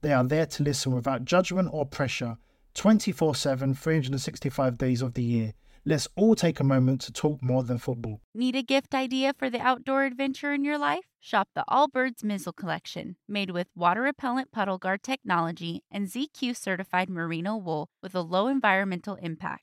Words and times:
They 0.00 0.12
are 0.12 0.24
there 0.24 0.46
to 0.46 0.62
listen 0.62 0.94
without 0.94 1.24
judgment 1.24 1.70
or 1.72 1.84
pressure 1.84 2.38
24 2.74 3.34
7, 3.34 3.74
365 3.74 4.78
days 4.78 5.02
of 5.02 5.14
the 5.14 5.22
year. 5.22 5.54
Let's 5.84 6.06
all 6.16 6.34
take 6.34 6.60
a 6.60 6.64
moment 6.64 7.00
to 7.02 7.12
talk 7.12 7.42
more 7.42 7.62
than 7.62 7.78
football. 7.78 8.20
Need 8.34 8.56
a 8.56 8.62
gift 8.62 8.94
idea 8.94 9.32
for 9.36 9.48
the 9.48 9.60
outdoor 9.60 10.04
adventure 10.04 10.52
in 10.52 10.62
your 10.62 10.78
life? 10.78 11.04
Shop 11.18 11.48
the 11.54 11.64
Allbirds 11.68 12.22
Mizzle 12.22 12.52
Collection, 12.52 13.16
made 13.26 13.50
with 13.50 13.68
water 13.74 14.02
repellent 14.02 14.52
puddle 14.52 14.78
guard 14.78 15.02
technology 15.02 15.82
and 15.90 16.06
ZQ 16.06 16.56
certified 16.56 17.08
merino 17.08 17.56
wool 17.56 17.88
with 18.02 18.14
a 18.14 18.20
low 18.20 18.48
environmental 18.48 19.16
impact. 19.16 19.62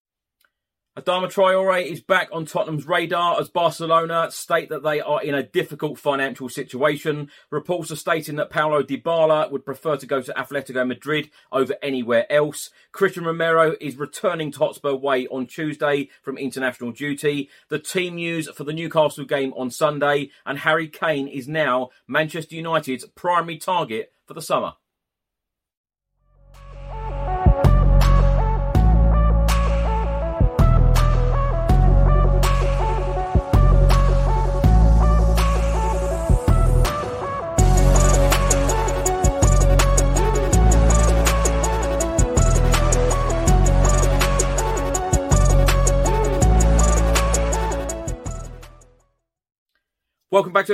Adama 0.99 1.27
Traore 1.31 1.85
is 1.89 2.01
back 2.01 2.27
on 2.33 2.45
Tottenham's 2.45 2.85
radar 2.85 3.39
as 3.39 3.47
Barcelona 3.47 4.29
state 4.29 4.67
that 4.67 4.83
they 4.83 4.99
are 4.99 5.23
in 5.23 5.33
a 5.33 5.41
difficult 5.41 5.97
financial 5.97 6.49
situation. 6.49 7.31
Reports 7.49 7.91
are 7.91 7.95
stating 7.95 8.35
that 8.35 8.49
Paulo 8.49 8.83
Dybala 8.83 9.49
would 9.51 9.63
prefer 9.63 9.95
to 9.95 10.05
go 10.05 10.21
to 10.21 10.33
Atletico 10.33 10.85
Madrid 10.85 11.29
over 11.49 11.75
anywhere 11.81 12.29
else. 12.29 12.71
Cristian 12.91 13.25
Romero 13.25 13.73
is 13.79 13.95
returning 13.95 14.51
to 14.51 14.59
Hotspur 14.59 14.95
Way 14.95 15.27
on 15.27 15.47
Tuesday 15.47 16.09
from 16.21 16.37
international 16.37 16.91
duty. 16.91 17.49
The 17.69 17.79
team 17.79 18.15
news 18.15 18.49
for 18.49 18.65
the 18.65 18.73
Newcastle 18.73 19.23
game 19.23 19.53
on 19.55 19.71
Sunday 19.71 20.31
and 20.45 20.59
Harry 20.59 20.89
Kane 20.89 21.29
is 21.29 21.47
now 21.47 21.91
Manchester 22.05 22.55
United's 22.55 23.05
primary 23.15 23.57
target 23.57 24.11
for 24.27 24.33
the 24.33 24.41
summer. 24.41 24.73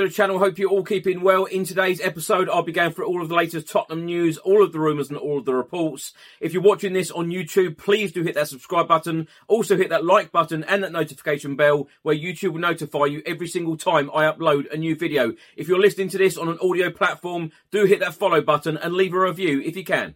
To 0.02 0.08
the 0.08 0.14
channel. 0.14 0.38
Hope 0.38 0.58
you're 0.58 0.70
all 0.70 0.84
keeping 0.84 1.22
well. 1.22 1.44
In 1.46 1.64
today's 1.64 2.00
episode, 2.00 2.48
I'll 2.48 2.62
be 2.62 2.72
going 2.72 2.92
through 2.92 3.06
all 3.06 3.20
of 3.20 3.28
the 3.28 3.34
latest 3.34 3.68
Tottenham 3.68 4.04
news, 4.04 4.38
all 4.38 4.62
of 4.62 4.72
the 4.72 4.78
rumours, 4.78 5.08
and 5.08 5.18
all 5.18 5.38
of 5.38 5.44
the 5.44 5.54
reports. 5.54 6.12
If 6.40 6.52
you're 6.52 6.62
watching 6.62 6.92
this 6.92 7.10
on 7.10 7.30
YouTube, 7.30 7.78
please 7.78 8.12
do 8.12 8.22
hit 8.22 8.34
that 8.34 8.48
subscribe 8.48 8.86
button. 8.86 9.26
Also, 9.48 9.76
hit 9.76 9.88
that 9.90 10.04
like 10.04 10.30
button 10.30 10.62
and 10.64 10.84
that 10.84 10.92
notification 10.92 11.56
bell 11.56 11.88
where 12.02 12.14
YouTube 12.14 12.52
will 12.52 12.60
notify 12.60 13.06
you 13.06 13.22
every 13.26 13.48
single 13.48 13.76
time 13.76 14.10
I 14.14 14.30
upload 14.30 14.72
a 14.72 14.76
new 14.76 14.94
video. 14.94 15.32
If 15.56 15.66
you're 15.66 15.80
listening 15.80 16.10
to 16.10 16.18
this 16.18 16.36
on 16.36 16.48
an 16.48 16.58
audio 16.62 16.90
platform, 16.90 17.50
do 17.72 17.84
hit 17.84 18.00
that 18.00 18.14
follow 18.14 18.40
button 18.40 18.76
and 18.76 18.94
leave 18.94 19.14
a 19.14 19.20
review 19.20 19.60
if 19.60 19.76
you 19.76 19.84
can. 19.84 20.14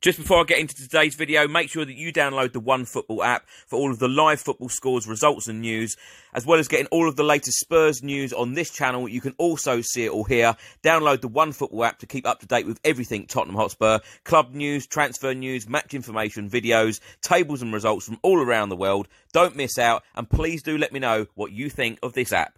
Just 0.00 0.18
before 0.18 0.40
I 0.40 0.44
get 0.44 0.58
into 0.58 0.74
today's 0.74 1.14
video, 1.14 1.46
make 1.46 1.68
sure 1.68 1.84
that 1.84 1.94
you 1.94 2.10
download 2.10 2.54
the 2.54 2.60
One 2.60 2.86
Football 2.86 3.22
app 3.22 3.46
for 3.66 3.76
all 3.76 3.90
of 3.90 3.98
the 3.98 4.08
live 4.08 4.40
football 4.40 4.70
scores, 4.70 5.06
results, 5.06 5.46
and 5.46 5.60
news, 5.60 5.94
as 6.32 6.46
well 6.46 6.58
as 6.58 6.68
getting 6.68 6.86
all 6.86 7.06
of 7.06 7.16
the 7.16 7.22
latest 7.22 7.60
Spurs 7.60 8.02
news 8.02 8.32
on 8.32 8.54
this 8.54 8.70
channel. 8.70 9.06
You 9.06 9.20
can 9.20 9.34
also 9.36 9.82
see 9.82 10.06
it 10.06 10.10
all 10.10 10.24
here. 10.24 10.56
Download 10.82 11.20
the 11.20 11.28
One 11.28 11.52
Football 11.52 11.84
app 11.84 11.98
to 11.98 12.06
keep 12.06 12.26
up 12.26 12.40
to 12.40 12.46
date 12.46 12.66
with 12.66 12.80
everything 12.82 13.26
Tottenham 13.26 13.56
Hotspur, 13.56 13.98
club 14.24 14.54
news, 14.54 14.86
transfer 14.86 15.34
news, 15.34 15.68
match 15.68 15.92
information, 15.92 16.48
videos, 16.48 17.00
tables, 17.20 17.60
and 17.60 17.70
results 17.70 18.06
from 18.06 18.18
all 18.22 18.40
around 18.40 18.70
the 18.70 18.76
world. 18.76 19.06
Don't 19.34 19.54
miss 19.54 19.76
out, 19.76 20.02
and 20.14 20.30
please 20.30 20.62
do 20.62 20.78
let 20.78 20.94
me 20.94 20.98
know 20.98 21.26
what 21.34 21.52
you 21.52 21.68
think 21.68 21.98
of 22.02 22.14
this 22.14 22.32
app. 22.32 22.54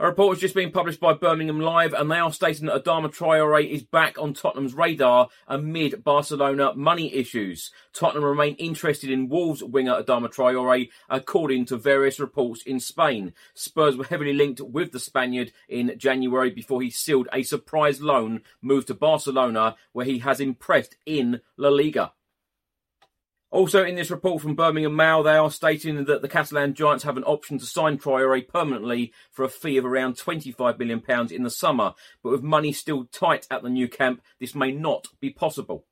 A 0.00 0.06
report 0.08 0.34
has 0.34 0.40
just 0.40 0.56
been 0.56 0.72
published 0.72 0.98
by 0.98 1.12
Birmingham 1.12 1.60
Live, 1.60 1.92
and 1.92 2.10
they 2.10 2.18
are 2.18 2.32
stating 2.32 2.66
that 2.66 2.82
Adama 2.82 3.14
Traore 3.14 3.64
is 3.64 3.84
back 3.84 4.18
on 4.18 4.34
Tottenham's 4.34 4.74
radar 4.74 5.28
amid 5.46 6.02
Barcelona 6.02 6.72
money 6.74 7.14
issues. 7.14 7.70
Tottenham 7.92 8.24
remain 8.24 8.56
interested 8.56 9.08
in 9.08 9.28
Wolves 9.28 9.62
winger 9.62 10.02
Adama 10.02 10.34
Traore, 10.34 10.88
according 11.08 11.66
to 11.66 11.76
various 11.76 12.18
reports 12.18 12.64
in 12.64 12.80
Spain. 12.80 13.34
Spurs 13.54 13.96
were 13.96 14.02
heavily 14.02 14.32
linked 14.32 14.60
with 14.60 14.90
the 14.90 14.98
Spaniard 14.98 15.52
in 15.68 15.96
January 15.96 16.50
before 16.50 16.82
he 16.82 16.90
sealed 16.90 17.28
a 17.32 17.44
surprise 17.44 18.00
loan 18.00 18.42
move 18.60 18.86
to 18.86 18.94
Barcelona, 18.94 19.76
where 19.92 20.06
he 20.06 20.18
has 20.18 20.40
impressed 20.40 20.96
in 21.06 21.40
La 21.56 21.68
Liga. 21.68 22.12
Also, 23.54 23.84
in 23.84 23.94
this 23.94 24.10
report 24.10 24.42
from 24.42 24.56
Birmingham 24.56 24.96
Mail, 24.96 25.22
they 25.22 25.36
are 25.36 25.48
stating 25.48 26.06
that 26.06 26.22
the 26.22 26.28
Catalan 26.28 26.74
Giants 26.74 27.04
have 27.04 27.16
an 27.16 27.22
option 27.22 27.56
to 27.56 27.64
sign 27.64 27.98
Traore 27.98 28.48
permanently 28.48 29.12
for 29.30 29.44
a 29.44 29.48
fee 29.48 29.76
of 29.76 29.84
around 29.84 30.16
£25 30.16 30.76
million 30.76 31.00
in 31.30 31.44
the 31.44 31.50
summer, 31.50 31.94
but 32.20 32.30
with 32.30 32.42
money 32.42 32.72
still 32.72 33.04
tight 33.04 33.46
at 33.52 33.62
the 33.62 33.70
Nou 33.70 33.86
Camp, 33.86 34.20
this 34.40 34.56
may 34.56 34.72
not 34.72 35.06
be 35.20 35.30
possible. 35.30 35.84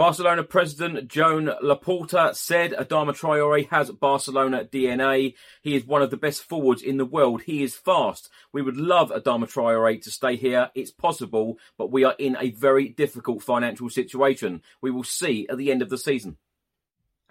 Barcelona 0.00 0.42
president 0.42 1.08
Joan 1.08 1.50
Laporta 1.62 2.34
said 2.34 2.72
Adama 2.72 3.10
Traore 3.10 3.68
has 3.68 3.90
Barcelona 3.90 4.64
DNA. 4.64 5.34
He 5.60 5.76
is 5.76 5.84
one 5.84 6.00
of 6.00 6.08
the 6.08 6.16
best 6.16 6.42
forwards 6.42 6.80
in 6.80 6.96
the 6.96 7.04
world. 7.04 7.42
He 7.42 7.62
is 7.62 7.76
fast. 7.76 8.30
We 8.50 8.62
would 8.62 8.78
love 8.78 9.10
Adama 9.10 9.44
Traore 9.44 10.00
to 10.00 10.10
stay 10.10 10.36
here. 10.36 10.70
It's 10.74 10.90
possible, 10.90 11.58
but 11.76 11.92
we 11.92 12.04
are 12.04 12.14
in 12.18 12.34
a 12.40 12.50
very 12.52 12.88
difficult 12.88 13.42
financial 13.42 13.90
situation. 13.90 14.62
We 14.80 14.90
will 14.90 15.04
see 15.04 15.46
at 15.50 15.58
the 15.58 15.70
end 15.70 15.82
of 15.82 15.90
the 15.90 15.98
season. 15.98 16.38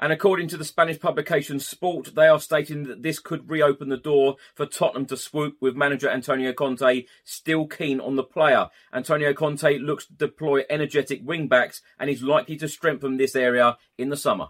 And 0.01 0.13
according 0.13 0.47
to 0.49 0.57
the 0.57 0.63
Spanish 0.63 0.97
publication 0.97 1.59
Sport, 1.59 2.15
they 2.15 2.27
are 2.27 2.39
stating 2.39 2.83
that 2.85 3.03
this 3.03 3.19
could 3.19 3.49
reopen 3.49 3.89
the 3.89 3.97
door 3.97 4.37
for 4.55 4.65
Tottenham 4.65 5.05
to 5.07 5.17
swoop 5.17 5.57
with 5.59 5.75
manager 5.75 6.09
Antonio 6.09 6.53
Conte 6.53 7.03
still 7.25 7.67
keen 7.67 7.99
on 7.99 8.15
the 8.15 8.23
player. 8.23 8.69
Antonio 8.93 9.33
Conte 9.33 9.77
looks 9.77 10.05
to 10.05 10.13
deploy 10.13 10.63
energetic 10.69 11.19
wing 11.23 11.49
backs 11.49 11.81
and 11.99 12.09
is 12.09 12.23
likely 12.23 12.55
to 12.57 12.69
strengthen 12.69 13.17
this 13.17 13.35
area 13.35 13.77
in 13.97 14.07
the 14.07 14.17
summer. 14.17 14.47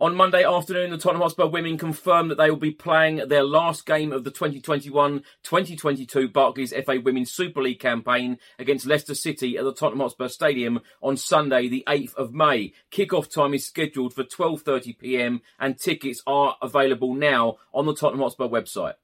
On 0.00 0.14
Monday 0.14 0.44
afternoon, 0.44 0.90
the 0.90 0.96
Tottenham 0.96 1.22
Hotspur 1.22 1.46
women 1.46 1.76
confirmed 1.76 2.30
that 2.30 2.38
they 2.38 2.50
will 2.50 2.56
be 2.56 2.70
playing 2.70 3.16
their 3.26 3.42
last 3.42 3.84
game 3.84 4.12
of 4.12 4.22
the 4.22 4.30
2021-2022 4.30 6.32
Barclays 6.32 6.72
FA 6.72 7.00
Women's 7.00 7.32
Super 7.32 7.60
League 7.60 7.80
campaign 7.80 8.38
against 8.60 8.86
Leicester 8.86 9.16
City 9.16 9.58
at 9.58 9.64
the 9.64 9.74
Tottenham 9.74 9.98
Hotspur 9.98 10.28
Stadium 10.28 10.82
on 11.02 11.16
Sunday, 11.16 11.66
the 11.66 11.82
8th 11.88 12.14
of 12.14 12.32
May. 12.32 12.74
Kick-off 12.92 13.28
time 13.28 13.54
is 13.54 13.66
scheduled 13.66 14.14
for 14.14 14.22
12.30pm 14.22 15.40
and 15.58 15.76
tickets 15.76 16.22
are 16.28 16.56
available 16.62 17.16
now 17.16 17.56
on 17.74 17.86
the 17.86 17.94
Tottenham 17.94 18.22
Hotspur 18.22 18.46
website. 18.46 18.94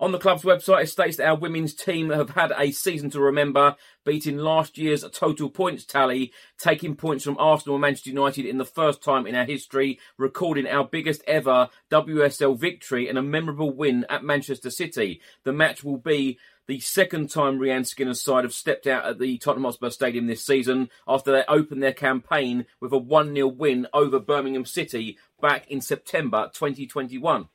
On 0.00 0.10
the 0.10 0.18
club's 0.18 0.42
website, 0.42 0.82
it 0.82 0.86
states 0.88 1.18
that 1.18 1.28
our 1.28 1.36
women's 1.36 1.72
team 1.72 2.10
have 2.10 2.30
had 2.30 2.52
a 2.58 2.72
season 2.72 3.10
to 3.10 3.20
remember, 3.20 3.76
beating 4.04 4.36
last 4.36 4.76
year's 4.76 5.04
total 5.12 5.48
points 5.48 5.84
tally, 5.84 6.32
taking 6.58 6.96
points 6.96 7.22
from 7.22 7.38
Arsenal 7.38 7.76
and 7.76 7.82
Manchester 7.82 8.10
United 8.10 8.44
in 8.44 8.58
the 8.58 8.64
first 8.64 9.04
time 9.04 9.24
in 9.24 9.36
our 9.36 9.44
history, 9.44 10.00
recording 10.18 10.66
our 10.66 10.84
biggest 10.84 11.22
ever 11.28 11.68
WSL 11.92 12.58
victory 12.58 13.08
and 13.08 13.16
a 13.16 13.22
memorable 13.22 13.70
win 13.70 14.04
at 14.10 14.24
Manchester 14.24 14.68
City. 14.68 15.20
The 15.44 15.52
match 15.52 15.84
will 15.84 15.98
be 15.98 16.38
the 16.66 16.80
second 16.80 17.30
time 17.30 17.60
Rehanne 17.60 17.86
Skinner's 17.86 18.20
side 18.20 18.42
have 18.42 18.52
stepped 18.52 18.88
out 18.88 19.04
at 19.04 19.20
the 19.20 19.38
Tottenham 19.38 19.64
Hotspur 19.64 19.90
Stadium 19.90 20.26
this 20.26 20.44
season 20.44 20.88
after 21.06 21.30
they 21.30 21.44
opened 21.46 21.84
their 21.84 21.92
campaign 21.92 22.66
with 22.80 22.92
a 22.92 22.98
1 22.98 23.32
0 23.32 23.46
win 23.46 23.86
over 23.92 24.18
Birmingham 24.18 24.64
City 24.64 25.18
back 25.40 25.70
in 25.70 25.80
September 25.80 26.50
2021. 26.52 27.48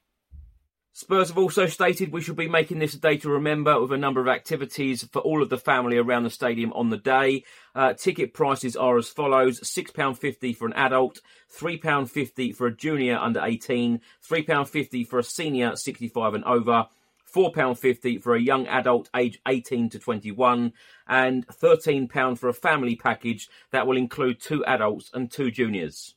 Spurs 1.00 1.30
have 1.30 1.38
also 1.38 1.66
stated 1.66 2.12
we 2.12 2.22
should 2.22 2.36
be 2.36 2.50
making 2.50 2.80
this 2.80 2.94
a 2.94 3.00
day 3.00 3.16
to 3.16 3.30
remember 3.30 3.80
with 3.80 3.94
a 3.94 3.98
number 3.98 4.20
of 4.20 4.28
activities 4.28 5.02
for 5.14 5.20
all 5.20 5.42
of 5.42 5.48
the 5.48 5.58
family 5.58 5.96
around 5.96 6.24
the 6.24 6.30
stadium 6.30 6.74
on 6.74 6.90
the 6.90 6.98
day. 6.98 7.46
Uh, 7.74 7.94
ticket 7.94 8.34
prices 8.34 8.76
are 8.76 8.98
as 8.98 9.08
follows 9.08 9.62
£6.50 9.62 10.54
for 10.58 10.68
an 10.68 10.74
adult, 10.74 11.22
£3.50 11.58 12.54
for 12.54 12.68
a 12.68 12.76
junior 12.76 13.18
under 13.18 13.42
18, 13.42 14.02
£3.50 14.30 15.08
for 15.08 15.20
a 15.20 15.24
senior 15.24 15.74
65 15.74 16.34
and 16.34 16.44
over, 16.44 16.88
£4.50 17.34 18.22
for 18.22 18.36
a 18.36 18.42
young 18.42 18.68
adult 18.68 19.10
aged 19.16 19.40
18 19.48 19.92
to 19.92 20.00
21, 20.00 20.74
and 21.08 21.48
£13 21.48 22.38
for 22.38 22.50
a 22.50 22.54
family 22.54 22.98
package 22.98 23.48
that 23.72 23.88
will 23.88 23.96
include 23.96 24.42
two 24.42 24.66
adults 24.66 25.12
and 25.14 25.32
two 25.32 25.50
juniors. 25.50 26.16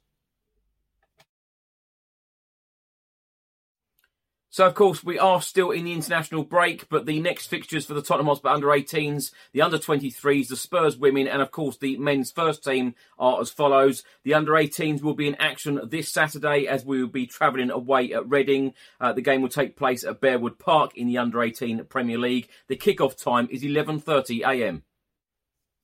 So, 4.53 4.67
of 4.67 4.75
course, 4.75 5.03
we 5.03 5.19
are 5.19 5.41
still 5.41 5.71
in 5.71 5.85
the 5.87 5.95
international 5.95 6.45
break, 6.45 6.87
but 6.91 7.07
the 7.07 7.21
next 7.21 7.47
fixtures 7.47 7.87
for 7.87 7.95
the 7.95 8.03
Tottenham 8.03 8.27
Hotspur 8.27 8.51
under 8.51 8.67
18s, 8.67 9.33
the 9.55 9.63
under 9.63 9.79
23s, 9.79 10.49
the 10.49 10.57
Spurs 10.57 10.95
women, 10.95 11.27
and 11.27 11.41
of 11.41 11.51
course 11.51 11.79
the 11.79 11.97
men's 11.97 12.31
first 12.31 12.63
team 12.63 12.95
are 13.19 13.41
as 13.41 13.49
follows. 13.49 14.05
The 14.25 14.35
under 14.35 14.53
18s 14.53 15.01
will 15.01 15.15
be 15.15 15.27
in 15.27 15.37
action 15.37 15.81
this 15.85 16.13
Saturday 16.13 16.67
as 16.67 16.85
we 16.85 17.01
will 17.01 17.09
be 17.09 17.27
travelling 17.27 17.71
away 17.71 18.13
at 18.13 18.29
Reading. 18.29 18.75
Uh, 19.01 19.15
the 19.15 19.23
game 19.23 19.41
will 19.41 19.49
take 19.49 19.75
place 19.75 20.05
at 20.05 20.21
Bearwood 20.21 20.59
Park 20.59 20.99
in 20.99 21.07
the 21.07 21.17
under 21.17 21.43
18 21.43 21.87
Premier 21.87 22.19
League. 22.19 22.51
The 22.69 22.77
kick-off 22.77 23.17
time 23.17 23.49
is 23.51 23.63
11.30am. 23.63 24.83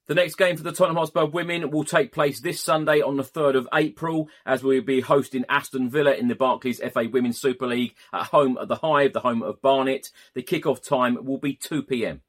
The 0.08 0.14
next 0.14 0.36
game 0.36 0.56
for 0.56 0.62
the 0.62 0.72
Tottenham 0.72 0.96
Hotspur 0.96 1.26
women 1.26 1.70
will 1.70 1.84
take 1.84 2.12
place 2.12 2.40
this 2.40 2.62
Sunday 2.62 3.02
on 3.02 3.18
the 3.18 3.22
3rd 3.22 3.56
of 3.56 3.68
April 3.74 4.30
as 4.46 4.62
we'll 4.62 4.80
be 4.80 5.02
hosting 5.02 5.44
Aston 5.50 5.90
Villa 5.90 6.14
in 6.14 6.28
the 6.28 6.34
Barclays 6.34 6.80
FA 6.80 7.06
Women's 7.12 7.38
Super 7.38 7.66
League 7.66 7.94
at 8.14 8.28
home 8.28 8.56
at 8.58 8.68
the 8.68 8.76
Hive, 8.76 9.12
the 9.12 9.20
home 9.20 9.42
of 9.42 9.60
Barnet. 9.60 10.10
The 10.32 10.42
kick-off 10.42 10.80
time 10.80 11.26
will 11.26 11.36
be 11.36 11.54
2pm. 11.56 12.20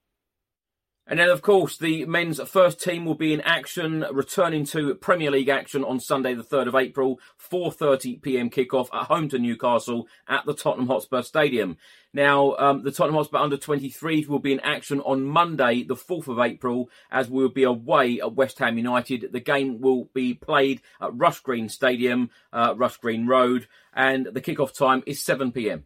And 1.09 1.17
then, 1.17 1.29
of 1.29 1.41
course, 1.41 1.75
the 1.75 2.05
men's 2.05 2.39
first 2.41 2.79
team 2.79 3.03
will 3.03 3.15
be 3.15 3.33
in 3.33 3.41
action, 3.41 4.05
returning 4.11 4.63
to 4.65 4.93
Premier 4.93 5.31
League 5.31 5.49
action 5.49 5.83
on 5.83 5.99
Sunday, 5.99 6.35
the 6.35 6.43
3rd 6.43 6.67
of 6.67 6.75
April, 6.75 7.19
4.30 7.51 8.21
p.m. 8.21 8.51
kickoff 8.51 8.93
at 8.93 9.07
home 9.07 9.27
to 9.29 9.39
Newcastle 9.39 10.07
at 10.27 10.45
the 10.45 10.53
Tottenham 10.53 10.85
Hotspur 10.85 11.23
Stadium. 11.23 11.77
Now, 12.13 12.55
um, 12.57 12.83
the 12.83 12.91
Tottenham 12.91 13.15
Hotspur 13.15 13.39
under 13.39 13.57
23s 13.57 14.27
will 14.27 14.37
be 14.37 14.53
in 14.53 14.59
action 14.59 15.01
on 15.01 15.25
Monday, 15.25 15.81
the 15.81 15.95
4th 15.95 16.27
of 16.27 16.37
April, 16.37 16.91
as 17.09 17.27
we'll 17.27 17.49
be 17.49 17.63
away 17.63 18.19
at 18.19 18.35
West 18.35 18.59
Ham 18.59 18.77
United. 18.77 19.29
The 19.31 19.39
game 19.39 19.81
will 19.81 20.11
be 20.13 20.35
played 20.35 20.79
at 21.01 21.17
Rush 21.17 21.39
Green 21.39 21.69
Stadium, 21.69 22.29
uh, 22.53 22.75
Rush 22.77 22.97
Green 22.97 23.25
Road, 23.25 23.67
and 23.95 24.27
the 24.27 24.41
kickoff 24.41 24.77
time 24.77 25.01
is 25.07 25.23
7 25.23 25.53
p.m. 25.53 25.85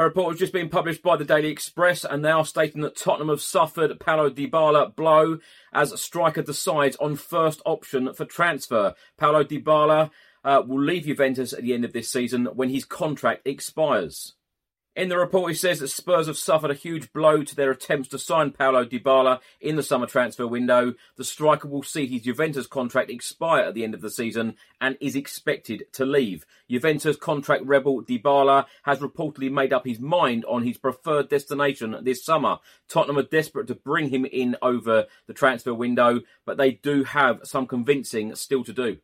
A 0.00 0.04
report 0.04 0.32
has 0.32 0.38
just 0.38 0.54
been 0.54 0.70
published 0.70 1.02
by 1.02 1.18
the 1.18 1.26
Daily 1.26 1.50
Express, 1.50 2.06
and 2.06 2.24
they 2.24 2.30
are 2.30 2.46
stating 2.46 2.80
that 2.80 2.96
Tottenham 2.96 3.28
have 3.28 3.42
suffered 3.42 4.00
Paulo 4.00 4.30
Dybala 4.30 4.96
blow 4.96 5.40
as 5.74 6.00
striker 6.00 6.40
decides 6.40 6.96
on 6.96 7.16
first 7.16 7.60
option 7.66 8.14
for 8.14 8.24
transfer. 8.24 8.94
Paulo 9.18 9.44
Dybala 9.44 10.10
uh, 10.42 10.62
will 10.66 10.80
leave 10.80 11.04
Juventus 11.04 11.52
at 11.52 11.60
the 11.60 11.74
end 11.74 11.84
of 11.84 11.92
this 11.92 12.10
season 12.10 12.46
when 12.46 12.70
his 12.70 12.86
contract 12.86 13.46
expires. 13.46 14.36
In 14.96 15.08
the 15.08 15.16
report, 15.16 15.52
he 15.52 15.56
says 15.56 15.78
that 15.78 15.88
Spurs 15.88 16.26
have 16.26 16.36
suffered 16.36 16.72
a 16.72 16.74
huge 16.74 17.12
blow 17.12 17.44
to 17.44 17.54
their 17.54 17.70
attempts 17.70 18.08
to 18.08 18.18
sign 18.18 18.50
Paulo 18.50 18.84
Dybala 18.84 19.38
in 19.60 19.76
the 19.76 19.84
summer 19.84 20.06
transfer 20.06 20.48
window. 20.48 20.94
The 21.16 21.22
striker 21.22 21.68
will 21.68 21.84
see 21.84 22.08
his 22.08 22.22
Juventus 22.22 22.66
contract 22.66 23.08
expire 23.08 23.62
at 23.62 23.74
the 23.74 23.84
end 23.84 23.94
of 23.94 24.00
the 24.00 24.10
season 24.10 24.56
and 24.80 24.98
is 25.00 25.14
expected 25.14 25.84
to 25.92 26.04
leave. 26.04 26.44
Juventus 26.68 27.16
contract 27.16 27.64
rebel 27.66 28.02
Dybala 28.02 28.66
has 28.82 28.98
reportedly 28.98 29.50
made 29.50 29.72
up 29.72 29.86
his 29.86 30.00
mind 30.00 30.44
on 30.46 30.64
his 30.64 30.76
preferred 30.76 31.28
destination 31.28 31.96
this 32.02 32.24
summer. 32.24 32.58
Tottenham 32.88 33.18
are 33.18 33.22
desperate 33.22 33.68
to 33.68 33.76
bring 33.76 34.08
him 34.08 34.24
in 34.24 34.56
over 34.60 35.06
the 35.28 35.34
transfer 35.34 35.72
window, 35.72 36.22
but 36.44 36.56
they 36.56 36.72
do 36.72 37.04
have 37.04 37.42
some 37.44 37.68
convincing 37.68 38.34
still 38.34 38.64
to 38.64 38.72
do. 38.72 38.98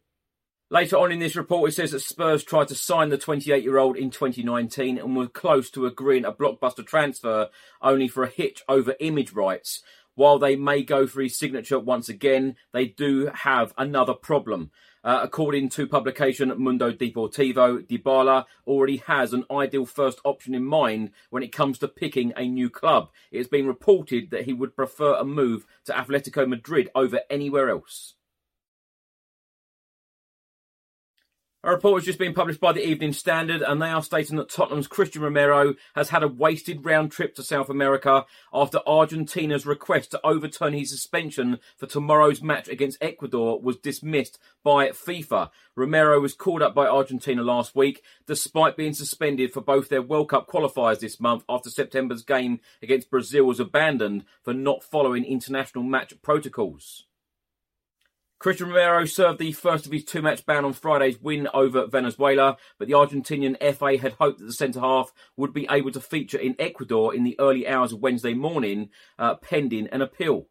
Later 0.69 0.97
on 0.97 1.13
in 1.13 1.21
this 1.21 1.37
report, 1.37 1.71
it 1.71 1.75
says 1.75 1.93
that 1.93 2.01
Spurs 2.01 2.43
tried 2.43 2.67
to 2.69 2.75
sign 2.75 3.11
the 3.11 3.17
28 3.17 3.63
year 3.63 3.79
old 3.79 3.97
in 3.97 4.11
2019 4.11 4.99
and 4.99 5.17
were 5.17 5.29
close 5.29 5.71
to 5.71 5.87
agreeing 5.87 6.25
a 6.25 6.33
blockbuster 6.33 6.85
transfer, 6.85 7.51
only 7.81 8.09
for 8.09 8.25
a 8.25 8.29
hitch 8.29 8.65
over 8.69 8.97
image 8.99 9.33
rights. 9.33 9.85
While 10.17 10.41
they 10.41 10.57
may 10.57 10.83
go 10.83 11.07
for 11.07 11.23
his 11.23 11.39
signature 11.39 11.79
once 11.79 12.09
again, 12.09 12.57
they 12.73 12.87
do 12.87 13.31
have 13.33 13.75
another 13.79 14.13
problem. 14.13 14.73
Uh, 15.05 15.21
according 15.23 15.69
to 15.69 15.87
publication 15.87 16.53
Mundo 16.57 16.91
Deportivo, 16.91 17.87
Dybala 17.87 18.47
already 18.67 18.97
has 19.07 19.33
an 19.33 19.45
ideal 19.49 19.87
first 19.87 20.19
option 20.25 20.53
in 20.53 20.65
mind 20.65 21.13
when 21.31 21.45
it 21.45 21.53
comes 21.53 21.79
to 21.79 21.87
picking 21.87 22.33
a 22.37 22.49
new 22.49 22.71
club. 22.71 23.11
It 23.31 23.39
has 23.39 23.47
been 23.47 23.69
reported 23.69 24.31
that 24.31 24.47
he 24.47 24.53
would 24.53 24.75
prefer 24.75 25.15
a 25.15 25.25
move 25.25 25.65
to 25.85 25.93
Atletico 25.93 26.49
Madrid 26.49 26.91
over 26.97 27.21
anywhere 27.31 27.71
else. 27.71 28.16
A 31.67 31.71
report 31.71 32.01
has 32.01 32.07
just 32.07 32.21
been 32.21 32.33
published 32.33 32.61
by 32.61 32.71
the 32.71 32.87
Evening 32.87 33.13
Standard, 33.13 33.61
and 33.61 33.83
they 33.83 33.91
are 33.91 34.01
stating 34.01 34.37
that 34.37 34.49
Tottenham's 34.49 34.87
Cristian 34.87 35.23
Romero 35.23 35.75
has 35.97 36.11
had 36.11 36.23
a 36.23 36.29
wasted 36.29 36.85
round 36.85 37.11
trip 37.11 37.35
to 37.35 37.43
South 37.43 37.69
America 37.69 38.25
after 38.55 38.79
Argentina's 38.87 39.67
request 39.67 40.13
to 40.13 40.25
overturn 40.25 40.75
his 40.75 40.91
suspension 40.91 41.59
for 41.77 41.87
tomorrow's 41.87 42.41
match 42.41 42.69
against 42.69 43.03
Ecuador 43.03 43.61
was 43.61 43.79
dismissed 43.79 44.39
by 44.63 44.91
FIFA. 44.91 45.51
Romero 45.75 46.21
was 46.21 46.35
called 46.35 46.63
up 46.63 46.73
by 46.73 46.87
Argentina 46.87 47.43
last 47.43 47.75
week, 47.75 48.01
despite 48.29 48.77
being 48.77 48.95
suspended 48.95 49.53
for 49.53 49.61
both 49.61 49.89
their 49.89 50.03
World 50.03 50.29
Cup 50.29 50.47
qualifiers 50.47 51.01
this 51.01 51.19
month 51.19 51.43
after 51.49 51.69
September's 51.69 52.23
game 52.23 52.61
against 52.81 53.11
Brazil 53.11 53.43
was 53.43 53.59
abandoned 53.59 54.25
for 54.45 54.55
not 54.55 54.85
following 54.85 55.25
international 55.25 55.83
match 55.83 56.15
protocols. 56.23 57.06
Cristian 58.39 58.67
Romero 58.69 59.07
served 59.07 59.39
the 59.39 59.53
first 59.53 59.87
of 59.87 59.93
his 59.93 60.05
two 60.05 60.21
match 60.21 60.45
ban 60.45 60.65
on 60.65 60.75
Friday's 60.75 61.21
win 61.21 61.49
over 61.55 61.87
Venezuela, 61.87 62.59
but 62.79 62.87
the 62.87 62.95
Argentinian 62.95 63.57
FA 63.75 63.97
had 63.97 64.13
hoped 64.15 64.41
that 64.41 64.45
the 64.45 64.53
centre 64.53 64.81
half 64.81 65.13
would 65.37 65.55
be 65.55 65.67
able 65.71 65.91
to 65.93 66.01
feature 66.01 66.39
in 66.39 66.55
Ecuador 66.59 67.15
in 67.15 67.25
the 67.25 67.39
early 67.41 67.67
hours 67.67 67.93
of 67.93 68.01
Wednesday 68.01 68.35
morning, 68.35 68.91
uh, 69.19 69.37
pending 69.37 69.87
an 69.89 70.03
appeal. 70.03 70.49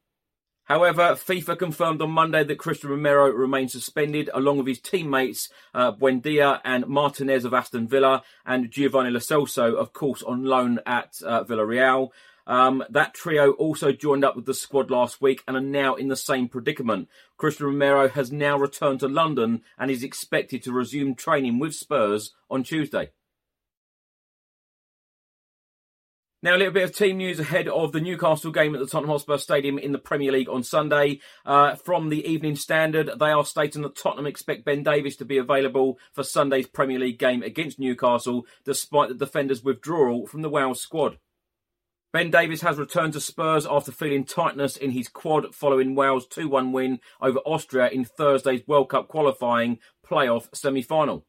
However, 0.65 1.13
FIFA 1.13 1.59
confirmed 1.59 2.01
on 2.01 2.09
Monday 2.09 2.43
that 2.43 2.57
Cristian 2.57 2.89
Romero 2.89 3.29
remains 3.29 3.71
suspended 3.71 4.31
along 4.33 4.57
with 4.57 4.67
his 4.67 4.79
teammates 4.79 5.47
uh, 5.75 5.91
Buendia 5.91 6.59
and 6.65 6.87
Martinez 6.87 7.45
of 7.45 7.53
Aston 7.53 7.87
Villa 7.87 8.23
and 8.47 8.71
Giovanni 8.71 9.11
Lo 9.11 9.19
Celso, 9.19 9.75
of 9.75 9.93
course, 9.93 10.23
on 10.23 10.43
loan 10.43 10.79
at 10.87 11.13
uh, 11.23 11.43
Villarreal. 11.43 12.09
Um, 12.47 12.83
that 12.89 13.13
trio 13.13 13.51
also 13.51 13.91
joined 13.91 14.23
up 14.23 14.35
with 14.35 14.45
the 14.45 14.53
squad 14.53 14.91
last 14.91 15.21
week 15.21 15.43
and 15.47 15.57
are 15.57 15.61
now 15.61 15.95
in 15.95 16.07
the 16.07 16.15
same 16.15 16.47
predicament. 16.47 17.09
Cristian 17.39 17.65
Romero 17.65 18.07
has 18.09 18.31
now 18.31 18.57
returned 18.57 18.99
to 18.99 19.07
London 19.07 19.61
and 19.77 19.89
is 19.89 20.03
expected 20.03 20.63
to 20.63 20.71
resume 20.71 21.15
training 21.15 21.59
with 21.59 21.73
Spurs 21.73 22.33
on 22.49 22.63
Tuesday. 22.63 23.09
Now, 26.45 26.55
a 26.55 26.57
little 26.57 26.73
bit 26.73 26.83
of 26.83 26.95
team 26.95 27.17
news 27.17 27.39
ahead 27.39 27.67
of 27.67 27.91
the 27.91 27.99
Newcastle 27.99 28.51
game 28.51 28.75
at 28.75 28.79
the 28.79 28.85
Tottenham 28.85 29.09
Hotspur 29.09 29.39
Stadium 29.39 29.79
in 29.79 29.93
the 29.93 29.97
Premier 29.97 30.31
League 30.31 30.47
on 30.47 30.61
Sunday. 30.61 31.19
Uh, 31.43 31.73
from 31.73 32.09
the 32.09 32.23
Evening 32.23 32.55
Standard, 32.55 33.09
they 33.17 33.31
are 33.31 33.43
stating 33.43 33.81
that 33.81 33.95
Tottenham 33.95 34.27
expect 34.27 34.63
Ben 34.63 34.83
Davies 34.83 35.15
to 35.15 35.25
be 35.25 35.39
available 35.39 35.97
for 36.13 36.21
Sunday's 36.21 36.67
Premier 36.67 36.99
League 36.99 37.17
game 37.17 37.41
against 37.41 37.79
Newcastle, 37.79 38.45
despite 38.63 39.09
the 39.09 39.15
defender's 39.15 39.63
withdrawal 39.63 40.27
from 40.27 40.43
the 40.43 40.49
Wales 40.49 40.79
squad. 40.79 41.17
Ben 42.15 42.31
Davies 42.31 42.61
has 42.61 42.77
returned 42.77 43.11
to 43.11 43.19
Spurs 43.19 43.67
after 43.69 43.91
feeling 43.91 44.23
tightness 44.23 44.77
in 44.77 44.91
his 44.91 45.09
quad 45.09 45.53
following 45.53 45.95
Wales' 45.95 46.25
2 46.27 46.47
1 46.47 46.71
win 46.71 47.01
over 47.19 47.39
Austria 47.39 47.89
in 47.89 48.05
Thursday's 48.05 48.65
World 48.65 48.87
Cup 48.87 49.09
qualifying 49.09 49.79
playoff 50.01 50.47
semi 50.55 50.81
final. 50.81 51.25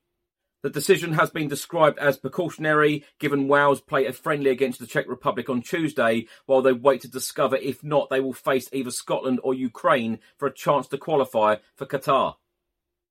The 0.63 0.71
decision 0.71 1.15
has 1.15 1.31
been 1.31 1.49
described 1.49 1.99
as 1.99 2.19
precautionary, 2.19 3.05
given 3.19 3.49
Wales 3.49 3.81
play 3.81 4.07
a 4.07 4.13
friendly 4.13 4.51
against 4.51 4.79
the 4.79 4.87
Czech 4.87 5.09
Republic 5.09 5.51
on 5.51 5.61
Tuesday, 5.61 6.29
while 6.45 6.63
they 6.63 6.73
wait 6.73 7.01
to 7.01 7.09
discover 7.09 7.57
if 7.57 7.83
not 7.83 8.09
they 8.09 8.21
will 8.21 8.33
face 8.33 8.69
either 8.73 8.93
Scotland 8.93 9.41
or 9.43 9.55
Ukraine 9.55 10.21
for 10.39 10.47
a 10.47 10.55
chance 10.55 10.87
to 10.87 10.99
qualify 10.99 11.57
for 11.75 11.87
Qatar. 11.87 12.37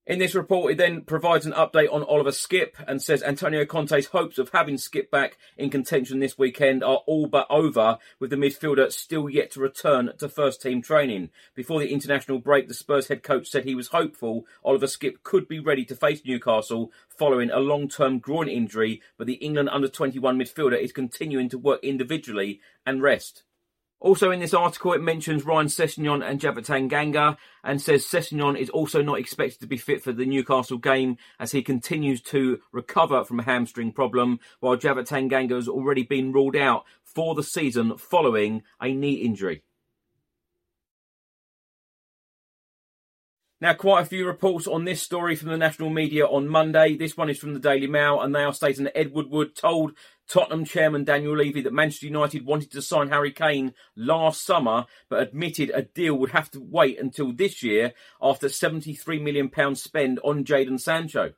In 0.08 0.20
this 0.20 0.36
report, 0.36 0.70
he 0.70 0.76
then 0.76 1.02
provides 1.02 1.48
an 1.48 1.54
update 1.54 1.92
on 1.92 2.04
Oliver 2.04 2.30
Skipp 2.30 2.74
and 2.88 3.02
says 3.02 3.24
Antonio 3.24 3.66
Conte's 3.66 4.06
hopes 4.06 4.38
of 4.38 4.50
having 4.50 4.76
Skipp 4.76 5.10
back 5.10 5.40
in 5.58 5.72
contention 5.72 6.20
this 6.20 6.38
weekend 6.38 6.84
are 6.84 7.02
all 7.08 7.26
but 7.26 7.48
over, 7.50 7.98
with 8.20 8.30
the 8.30 8.36
midfielder 8.36 8.92
still 8.92 9.28
yet 9.28 9.50
to 9.52 9.60
return 9.60 10.12
to 10.20 10.30
first 10.30 10.62
team 10.62 10.84
training. 10.84 11.32
Before 11.56 11.80
the 11.80 11.92
international 11.92 12.38
break, 12.38 12.68
the 12.68 12.76
Spurs 12.76 13.08
head 13.08 13.24
coach 13.24 13.48
said 13.48 13.66
he 13.66 13.74
was 13.74 13.88
hopeful 13.88 14.46
Oliver 14.64 14.86
Skipp 14.86 15.24
could 15.24 15.48
be 15.48 15.60
ready 15.60 15.84
to 15.86 15.96
face 15.96 16.22
Newcastle 16.24 16.92
following 17.08 17.50
a 17.50 17.58
long 17.58 17.88
term 17.88 18.20
groin 18.20 18.48
injury, 18.48 19.02
but 19.18 19.26
the 19.26 19.34
England 19.34 19.70
under 19.70 19.88
21 19.88 20.38
midfielder 20.38 20.80
is 20.80 20.92
continuing 20.92 21.50
to 21.50 21.58
work 21.58 21.84
individually 21.84 22.62
and 22.86 23.02
rest. 23.02 23.42
Also 24.02 24.30
in 24.30 24.40
this 24.40 24.54
article, 24.54 24.94
it 24.94 25.02
mentions 25.02 25.46
Ryan 25.46 25.68
Sessegnon 25.68 26.24
and 26.24 26.40
Japhet 26.40 26.66
Tanganga 26.66 27.38
and 27.64 27.82
says 27.82 28.06
Sessegnon 28.06 28.58
is 28.58 28.70
also 28.70 29.02
not 29.02 29.20
expected 29.20 29.62
to 29.62 29.68
be 29.68 29.78
fit 29.78 30.04
for 30.04 30.12
the 30.12 30.26
Newcastle 30.26 30.78
game 30.78 31.18
as 31.40 31.54
he 31.54 31.64
continues 31.64 32.22
to 32.24 32.60
recover 32.72 33.24
from 33.24 33.40
a 33.40 33.44
hamstring 33.44 33.92
problem, 33.92 34.40
while 34.60 34.78
Japhet 34.78 35.08
Tanganga 35.08 35.56
has 35.56 35.70
already 35.70 36.04
been 36.04 36.34
ruled 36.34 36.56
out 36.56 36.84
for 37.04 37.36
the 37.36 37.44
season 37.44 37.98
following 37.98 38.64
a 38.82 38.94
knee 38.94 39.14
injury. 39.14 39.64
Now, 43.66 43.74
quite 43.74 44.04
a 44.04 44.06
few 44.06 44.28
reports 44.28 44.68
on 44.68 44.86
this 44.86 45.02
story 45.02 45.36
from 45.36 45.50
the 45.50 45.58
national 45.58 45.90
media 45.90 46.28
on 46.28 46.48
Monday. 46.48 46.96
This 46.96 47.18
one 47.18 47.32
is 47.32 47.40
from 47.40 47.56
the 47.56 47.60
Daily 47.60 47.88
Mail, 47.88 48.22
and 48.22 48.36
they 48.36 48.44
are 48.44 48.54
stating 48.54 48.84
that 48.84 48.96
Ed 48.96 49.12
Woodward 49.12 49.56
told 49.56 49.94
Tottenham 50.30 50.66
chairman 50.66 51.04
Daniel 51.04 51.36
Levy 51.36 51.62
that 51.62 51.74
Manchester 51.74 52.06
United 52.06 52.46
wanted 52.46 52.72
to 52.74 52.84
sign 52.84 53.10
Harry 53.10 53.32
Kane 53.32 53.74
last 53.96 54.46
summer, 54.46 54.86
but 55.10 55.20
admitted 55.20 55.72
a 55.74 55.82
deal 55.82 56.14
would 56.14 56.30
have 56.30 56.52
to 56.52 56.60
wait 56.62 57.00
until 57.00 57.34
this 57.34 57.64
year 57.64 57.94
after 58.22 58.50
£73 58.50 59.20
million 59.20 59.76
spend 59.76 60.20
on 60.24 60.44
Jadon 60.44 60.80
Sancho. 60.80 61.34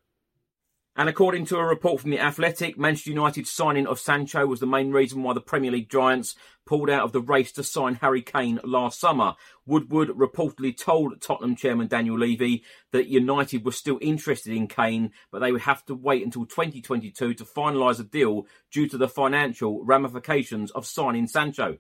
And 0.99 1.07
according 1.07 1.45
to 1.45 1.57
a 1.57 1.63
report 1.63 2.01
from 2.01 2.09
The 2.09 2.19
Athletic, 2.19 2.75
Manchester 2.75 3.11
United's 3.11 3.51
signing 3.51 3.85
of 3.85 3.99
Sancho 3.99 4.47
was 4.47 4.59
the 4.59 4.65
main 4.65 4.91
reason 4.91 5.21
why 5.21 5.35
the 5.35 5.39
Premier 5.39 5.69
League 5.69 5.91
giants 5.91 6.33
pulled 6.65 6.89
out 6.89 7.03
of 7.03 7.11
the 7.11 7.21
race 7.21 7.51
to 7.51 7.63
sign 7.63 7.93
Harry 7.93 8.23
Kane 8.23 8.59
last 8.63 8.99
summer. 8.99 9.35
Woodward 9.67 10.09
reportedly 10.09 10.75
told 10.75 11.21
Tottenham 11.21 11.55
chairman 11.55 11.85
Daniel 11.85 12.17
Levy 12.17 12.63
that 12.93 13.09
United 13.09 13.63
were 13.63 13.71
still 13.71 13.99
interested 14.01 14.53
in 14.53 14.67
Kane, 14.67 15.11
but 15.31 15.37
they 15.37 15.51
would 15.51 15.61
have 15.61 15.85
to 15.85 15.93
wait 15.93 16.25
until 16.25 16.47
2022 16.47 17.35
to 17.35 17.45
finalise 17.45 17.99
a 17.99 18.03
deal 18.03 18.47
due 18.71 18.89
to 18.89 18.97
the 18.97 19.07
financial 19.07 19.85
ramifications 19.85 20.71
of 20.71 20.87
signing 20.87 21.27
Sancho. 21.27 21.77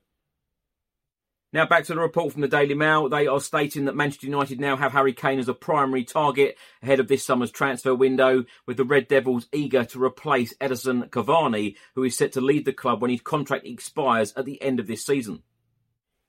Now 1.53 1.65
back 1.65 1.85
to 1.85 1.93
the 1.93 2.01
report 2.01 2.33
from 2.33 2.41
the 2.41 2.49
Daily 2.49 2.73
Mail. 2.73 3.07
They 3.07 3.25
are 3.25 3.39
stating 3.39 3.85
that 3.85 3.95
Manchester 3.95 4.27
United 4.27 4.59
now 4.59 4.75
have 4.75 4.91
Harry 4.91 5.13
Kane 5.13 5.39
as 5.39 5.47
a 5.47 5.53
primary 5.53 6.03
target 6.03 6.57
ahead 6.83 6.99
of 6.99 7.07
this 7.07 7.25
summer's 7.25 7.51
transfer 7.51 7.95
window, 7.95 8.43
with 8.65 8.75
the 8.75 8.83
Red 8.83 9.07
Devils 9.07 9.47
eager 9.53 9.85
to 9.85 10.03
replace 10.03 10.53
Edinson 10.57 11.09
Cavani, 11.09 11.77
who 11.95 12.03
is 12.03 12.17
set 12.17 12.33
to 12.33 12.41
lead 12.41 12.65
the 12.65 12.73
club 12.73 13.01
when 13.01 13.11
his 13.11 13.21
contract 13.21 13.65
expires 13.65 14.33
at 14.35 14.43
the 14.43 14.61
end 14.61 14.81
of 14.81 14.87
this 14.87 15.05
season. 15.05 15.41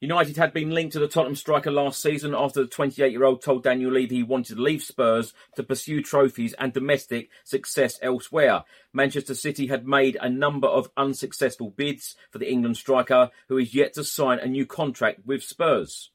United 0.00 0.36
had 0.36 0.52
been 0.52 0.70
linked 0.70 0.92
to 0.92 1.00
the 1.00 1.08
Tottenham 1.08 1.34
striker 1.34 1.72
last 1.72 2.00
season 2.00 2.32
after 2.32 2.62
the 2.62 2.68
28 2.68 3.10
year 3.10 3.24
old 3.24 3.42
told 3.42 3.64
Daniel 3.64 3.90
Levy 3.90 4.16
he 4.16 4.22
wanted 4.22 4.54
to 4.54 4.62
leave 4.62 4.80
Spurs 4.80 5.34
to 5.56 5.64
pursue 5.64 6.00
trophies 6.02 6.54
and 6.54 6.72
domestic 6.72 7.30
success 7.42 7.98
elsewhere. 8.00 8.62
Manchester 8.92 9.34
City 9.34 9.66
had 9.66 9.88
made 9.88 10.16
a 10.20 10.28
number 10.28 10.68
of 10.68 10.90
unsuccessful 10.96 11.70
bids 11.70 12.14
for 12.30 12.38
the 12.38 12.48
England 12.48 12.76
striker, 12.76 13.30
who 13.48 13.58
is 13.58 13.74
yet 13.74 13.94
to 13.94 14.04
sign 14.04 14.38
a 14.38 14.46
new 14.46 14.64
contract 14.64 15.26
with 15.26 15.42
Spurs. 15.42 16.12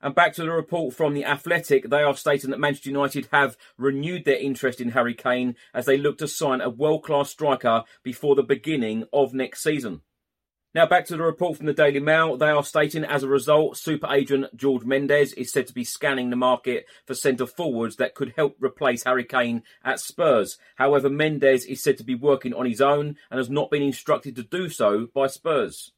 And 0.00 0.14
back 0.14 0.32
to 0.34 0.42
the 0.42 0.50
report 0.50 0.94
from 0.94 1.12
The 1.12 1.26
Athletic, 1.26 1.90
they 1.90 2.02
are 2.02 2.16
stating 2.16 2.48
that 2.48 2.60
Manchester 2.60 2.88
United 2.88 3.28
have 3.30 3.58
renewed 3.76 4.24
their 4.24 4.38
interest 4.38 4.80
in 4.80 4.92
Harry 4.92 5.12
Kane 5.12 5.54
as 5.74 5.84
they 5.84 5.98
look 5.98 6.16
to 6.18 6.26
sign 6.26 6.62
a 6.62 6.70
world 6.70 7.02
class 7.02 7.28
striker 7.28 7.84
before 8.02 8.34
the 8.34 8.42
beginning 8.42 9.04
of 9.12 9.34
next 9.34 9.62
season. 9.62 10.00
Now, 10.72 10.86
back 10.86 11.06
to 11.06 11.16
the 11.16 11.24
report 11.24 11.56
from 11.56 11.66
the 11.66 11.72
Daily 11.72 11.98
Mail. 11.98 12.36
They 12.36 12.48
are 12.48 12.62
stating 12.62 13.02
as 13.02 13.24
a 13.24 13.28
result, 13.28 13.76
super 13.76 14.06
agent 14.06 14.56
George 14.56 14.84
Mendes 14.84 15.32
is 15.32 15.50
said 15.50 15.66
to 15.66 15.74
be 15.74 15.82
scanning 15.82 16.30
the 16.30 16.36
market 16.36 16.86
for 17.06 17.14
centre 17.14 17.46
forwards 17.46 17.96
that 17.96 18.14
could 18.14 18.34
help 18.36 18.56
replace 18.60 19.02
Harry 19.02 19.24
Kane 19.24 19.64
at 19.82 19.98
Spurs. 19.98 20.58
However, 20.76 21.10
Mendes 21.10 21.64
is 21.64 21.82
said 21.82 21.98
to 21.98 22.04
be 22.04 22.14
working 22.14 22.54
on 22.54 22.66
his 22.66 22.80
own 22.80 23.16
and 23.32 23.38
has 23.38 23.50
not 23.50 23.72
been 23.72 23.82
instructed 23.82 24.36
to 24.36 24.44
do 24.44 24.68
so 24.68 25.08
by 25.12 25.26
Spurs. 25.26 25.90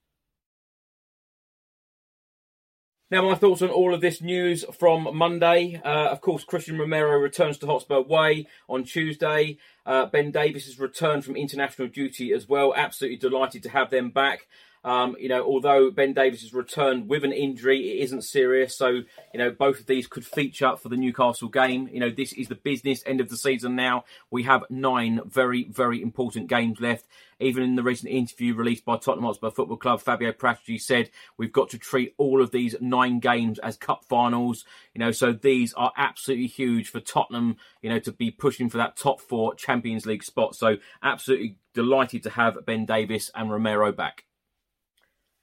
Now, 3.13 3.29
my 3.29 3.35
thoughts 3.35 3.61
on 3.61 3.69
all 3.69 3.93
of 3.93 4.01
this 4.01 4.23
news 4.23 4.65
from 4.73 5.07
Monday. 5.15 5.79
Uh, 5.85 6.09
of 6.09 6.23
course, 6.23 6.47
Cristian 6.47 6.79
Romero 6.79 7.19
returns 7.19 7.59
to 7.59 7.67
Hotspur 7.67 8.01
Way 8.01 8.47
on 8.71 8.85
Tuesday. 8.85 9.59
Uh, 9.85 10.07
ben 10.07 10.31
Davies 10.31 10.65
has 10.65 10.79
returned 10.79 11.23
from 11.23 11.37
international 11.37 11.89
duty 11.89 12.33
as 12.33 12.49
well. 12.49 12.73
Absolutely 12.75 13.19
delighted 13.19 13.65
to 13.65 13.69
have 13.69 13.91
them 13.91 14.09
back. 14.09 14.47
Um, 14.85 15.15
you 15.19 15.29
know, 15.29 15.45
although 15.45 15.91
Ben 15.93 16.13
Davies 16.13 16.43
has 16.43 16.53
returned 16.53 17.09
with 17.09 17.23
an 17.23 17.33
injury, 17.33 17.91
it 17.91 18.03
isn't 18.03 18.23
serious. 18.23 18.77
So, 18.77 18.89
you 18.89 19.39
know, 19.39 19.51
both 19.51 19.79
of 19.79 19.87
these 19.87 20.09
could 20.09 20.27
feature 20.27 20.77
for 20.77 20.89
the 20.89 20.97
Newcastle 20.97 21.49
game. 21.49 21.89
You 21.93 22.01
know, 22.01 22.11
this 22.11 22.33
is 22.33 22.49
the 22.49 22.57
business 22.57 23.03
end 23.07 23.21
of 23.21 23.29
the 23.29 23.37
season 23.37 23.77
now. 23.77 24.05
We 24.31 24.43
have 24.43 24.65
nine 24.71 25.21
very, 25.25 25.69
very 25.69 26.03
important 26.03 26.49
games 26.49 26.81
left. 26.81 27.07
Even 27.39 27.63
in 27.63 27.77
the 27.77 27.83
recent 27.83 28.13
interview 28.13 28.55
released 28.55 28.85
by 28.85 28.97
Tottenham 28.97 29.25
Hotspur 29.25 29.51
Football 29.51 29.77
Club, 29.77 30.01
Fabio 30.01 30.33
Paratici 30.33 30.81
said 30.81 31.11
we've 31.37 31.53
got 31.53 31.71
to 31.71 31.79
treat 31.79 32.15
all 32.17 32.43
of 32.43 32.51
these 32.51 32.75
nine 32.81 33.21
games 33.21 33.59
as 33.61 33.77
cup 33.77 34.05
finals. 34.05 34.65
You 34.95 34.99
know, 34.99 35.13
so 35.13 35.33
these 35.33 35.75
are 35.75 35.93
absolutely 35.97 36.47
huge 36.49 36.89
for 36.89 37.01
Tottenham. 37.01 37.57
You 37.83 37.91
know, 37.91 37.99
to 38.01 38.13
be 38.13 38.33
pushing 38.33 38.69
for 38.69 38.79
that 38.79 38.97
top 38.97 39.21
four 39.21 39.55
Champions 39.55 40.07
League 40.07 40.25
spot. 40.25 40.57
So 40.57 40.77
absolutely 41.03 41.57
delighted 41.73 42.25
to 42.25 42.31
have 42.31 42.65
Ben 42.67 42.85
Davies 42.85 43.31
and 43.35 43.51
Romero 43.51 43.93
back. 43.93 44.25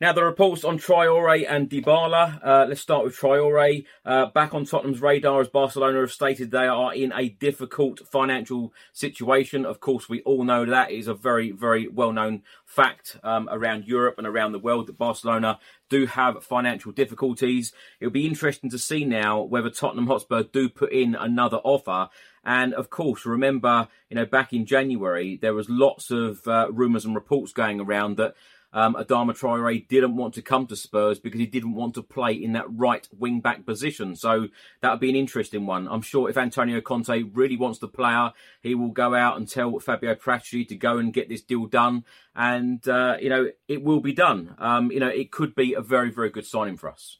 Now, 0.02 0.14
the 0.14 0.24
reports 0.24 0.64
on 0.64 0.80
Traore 0.80 1.46
and 1.46 1.70
Dybala. 1.70 2.40
Uh, 2.42 2.66
let's 2.70 2.80
start 2.80 3.04
with 3.04 3.18
Traore. 3.18 3.84
Uh, 4.06 4.28
back 4.28 4.54
on 4.54 4.64
Tottenham's 4.64 5.02
radar 5.02 5.42
as 5.42 5.50
Barcelona 5.50 6.00
have 6.00 6.14
stated 6.14 6.52
they 6.52 6.68
are 6.68 6.94
in 6.94 7.12
a 7.14 7.28
difficult 7.28 8.08
financial 8.08 8.74
situation. 8.94 9.66
Of 9.66 9.82
course, 9.82 10.08
we 10.08 10.22
all 10.22 10.46
know 10.46 10.64
that 10.64 10.92
is 10.92 11.10
a 11.10 11.14
very, 11.14 11.52
very 11.52 11.90
well 11.90 12.14
known 12.14 12.44
fact 12.66 13.18
um, 13.24 13.50
around 13.52 13.88
Europe 13.88 14.16
and 14.18 14.26
around 14.26 14.54
the 14.54 14.60
world 14.60 14.88
that 14.88 14.98
Barcelona 14.98 15.60
do 15.90 16.06
have 16.06 16.46
financial 16.46 16.94
difficulties. 16.94 17.74
It'll 18.00 18.10
be 18.10 18.26
interesting 18.26 18.70
to 18.70 18.80
see 18.80 19.04
now 19.04 19.42
whether 19.42 19.70
Tottenham 19.70 20.08
Hotspur 20.08 20.44
do 20.44 20.70
put 20.70 20.94
in 20.94 21.14
another 21.14 21.58
offer. 21.58 22.08
And 22.46 22.74
of 22.74 22.90
course, 22.90 23.26
remember, 23.26 23.90
you 24.10 24.16
know, 24.16 24.26
back 24.26 24.54
in 24.54 24.66
January, 24.66 25.38
there 25.42 25.54
was 25.54 25.70
lots 25.70 26.10
of 26.10 26.48
uh, 26.48 26.72
rumours 26.72 27.04
and 27.04 27.16
reports 27.16 27.52
going 27.52 27.82
around 27.82 28.16
that 28.16 28.36
um, 28.74 28.96
Adama 28.96 29.38
Traore 29.38 29.88
didn't 29.88 30.16
want 30.16 30.34
to 30.36 30.42
come 30.42 30.68
to 30.68 30.76
Spurs 30.76 31.20
because 31.20 31.40
he 31.40 31.46
didn't 31.46 31.74
want 31.74 31.96
to 31.96 32.04
play 32.04 32.34
in 32.34 32.54
that 32.54 32.66
right 32.70 33.08
wing 33.18 33.42
back 33.42 33.66
position. 33.66 34.16
So 34.16 34.48
that 34.82 34.92
would 34.92 35.00
be 35.00 35.10
an 35.10 35.16
interesting 35.16 35.66
one. 35.66 35.88
I'm 35.88 36.02
sure 36.02 36.30
if 36.30 36.38
Antonio 36.38 36.80
Conte 36.82 37.24
really 37.34 37.58
wants 37.58 37.80
the 37.80 37.88
player, 37.88 38.32
he 38.62 38.76
will 38.76 38.92
go 38.92 39.16
out 39.16 39.38
and 39.38 39.48
tell 39.48 39.80
Fabio 39.80 40.16
Paratici 40.16 40.68
to 40.68 40.76
go 40.76 40.98
and 40.98 41.14
get 41.14 41.30
this 41.30 41.42
deal 41.42 41.66
done. 41.66 42.06
And, 42.36 42.88
uh, 42.88 43.18
you 43.20 43.30
know, 43.30 43.50
it 43.68 43.84
will 43.84 44.02
be 44.02 44.14
done. 44.14 44.56
Um, 44.60 44.92
you 44.92 45.00
know, 45.00 45.10
it 45.10 45.32
could 45.32 45.56
be 45.56 45.74
a 45.74 45.82
very, 45.82 46.12
very 46.12 46.30
good 46.30 46.46
signing 46.46 46.78
for 46.78 46.90
us. 46.90 47.18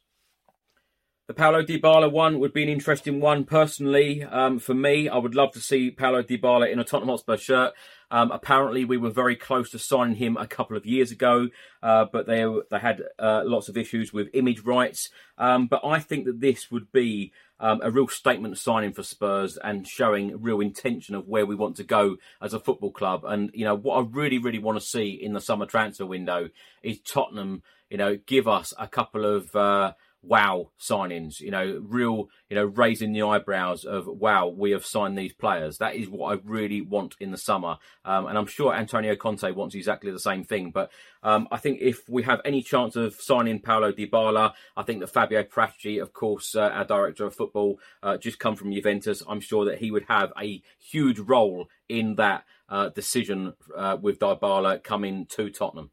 The 1.30 1.34
Paulo 1.34 1.62
Dybala 1.62 2.10
one 2.10 2.40
would 2.40 2.52
be 2.52 2.64
an 2.64 2.68
interesting 2.68 3.20
one 3.20 3.44
personally 3.44 4.24
um, 4.24 4.58
for 4.58 4.74
me. 4.74 5.08
I 5.08 5.16
would 5.16 5.36
love 5.36 5.52
to 5.52 5.60
see 5.60 5.92
Paulo 5.92 6.24
Dybala 6.24 6.72
in 6.72 6.80
a 6.80 6.84
Tottenham 6.84 7.10
Hotspur 7.10 7.36
shirt. 7.36 7.72
Um, 8.10 8.30
apparently, 8.30 8.84
we 8.84 8.96
were 8.96 9.10
very 9.10 9.36
close 9.36 9.70
to 9.70 9.78
signing 9.78 10.16
him 10.16 10.36
a 10.36 10.46
couple 10.46 10.76
of 10.76 10.86
years 10.86 11.10
ago, 11.10 11.48
uh, 11.82 12.06
but 12.12 12.26
they 12.26 12.44
they 12.70 12.78
had 12.78 13.02
uh, 13.18 13.42
lots 13.44 13.68
of 13.68 13.76
issues 13.76 14.12
with 14.12 14.28
image 14.34 14.60
rights. 14.60 15.10
Um, 15.38 15.66
but 15.66 15.84
I 15.84 16.00
think 16.00 16.24
that 16.26 16.40
this 16.40 16.70
would 16.70 16.90
be 16.92 17.32
um, 17.60 17.80
a 17.82 17.90
real 17.90 18.08
statement 18.08 18.58
signing 18.58 18.92
for 18.92 19.02
Spurs 19.02 19.58
and 19.62 19.86
showing 19.86 20.40
real 20.42 20.60
intention 20.60 21.14
of 21.14 21.28
where 21.28 21.46
we 21.46 21.54
want 21.54 21.76
to 21.76 21.84
go 21.84 22.16
as 22.40 22.54
a 22.54 22.60
football 22.60 22.90
club. 22.90 23.22
And 23.24 23.50
you 23.54 23.64
know 23.64 23.76
what 23.76 23.96
I 23.98 24.06
really, 24.08 24.38
really 24.38 24.58
want 24.58 24.78
to 24.78 24.84
see 24.84 25.10
in 25.10 25.32
the 25.32 25.40
summer 25.40 25.66
transfer 25.66 26.06
window 26.06 26.48
is 26.82 27.00
Tottenham. 27.00 27.62
You 27.90 27.98
know, 27.98 28.18
give 28.26 28.48
us 28.48 28.72
a 28.78 28.88
couple 28.88 29.24
of. 29.24 29.54
Uh, 29.54 29.92
wow 30.22 30.70
signings, 30.78 31.40
you 31.40 31.50
know, 31.50 31.80
real, 31.82 32.28
you 32.48 32.56
know, 32.56 32.64
raising 32.64 33.12
the 33.12 33.22
eyebrows 33.22 33.84
of 33.84 34.06
wow, 34.06 34.48
we 34.48 34.72
have 34.72 34.84
signed 34.84 35.16
these 35.16 35.32
players. 35.32 35.78
That 35.78 35.94
is 35.94 36.08
what 36.08 36.32
I 36.32 36.40
really 36.44 36.80
want 36.80 37.16
in 37.20 37.30
the 37.30 37.38
summer. 37.38 37.78
Um, 38.04 38.26
and 38.26 38.36
I'm 38.36 38.46
sure 38.46 38.74
Antonio 38.74 39.16
Conte 39.16 39.50
wants 39.52 39.74
exactly 39.74 40.10
the 40.10 40.20
same 40.20 40.44
thing. 40.44 40.70
But 40.70 40.90
um, 41.22 41.48
I 41.50 41.56
think 41.56 41.78
if 41.80 42.08
we 42.08 42.22
have 42.24 42.40
any 42.44 42.62
chance 42.62 42.96
of 42.96 43.14
signing 43.14 43.60
Paulo 43.60 43.92
Dybala, 43.92 44.52
I 44.76 44.82
think 44.82 45.00
that 45.00 45.08
Fabio 45.08 45.42
Paratici, 45.42 46.00
of 46.00 46.12
course, 46.12 46.54
uh, 46.54 46.60
our 46.60 46.84
director 46.84 47.24
of 47.24 47.34
football, 47.34 47.78
uh, 48.02 48.16
just 48.16 48.38
come 48.38 48.56
from 48.56 48.72
Juventus. 48.72 49.22
I'm 49.28 49.40
sure 49.40 49.64
that 49.64 49.78
he 49.78 49.90
would 49.90 50.04
have 50.08 50.32
a 50.40 50.62
huge 50.78 51.18
role 51.18 51.68
in 51.88 52.16
that 52.16 52.44
uh, 52.68 52.90
decision 52.90 53.54
uh, 53.76 53.96
with 54.00 54.18
Dybala 54.18 54.82
coming 54.82 55.26
to 55.30 55.50
Tottenham. 55.50 55.90